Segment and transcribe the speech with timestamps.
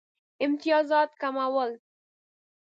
[0.45, 1.71] امتیازات کمول.